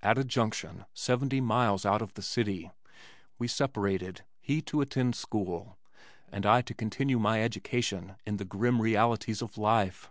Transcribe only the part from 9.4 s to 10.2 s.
of life.